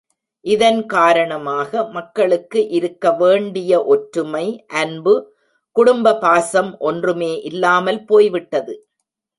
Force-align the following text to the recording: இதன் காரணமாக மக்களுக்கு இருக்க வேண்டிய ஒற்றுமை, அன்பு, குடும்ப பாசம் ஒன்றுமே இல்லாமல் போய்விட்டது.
இதன் 0.45 0.79
காரணமாக 0.85 1.83
மக்களுக்கு 1.89 2.59
இருக்க 2.69 3.11
வேண்டிய 3.13 3.71
ஒற்றுமை, 3.85 4.45
அன்பு, 4.73 5.13
குடும்ப 5.75 6.15
பாசம் 6.17 6.71
ஒன்றுமே 6.79 7.33
இல்லாமல் 7.41 8.01
போய்விட்டது. 8.05 8.73